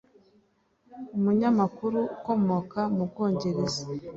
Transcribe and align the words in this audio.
umunyamakuru 1.15 1.99
ukomoka 2.17 2.81
mu 2.95 3.03
bwongereza 3.09 3.81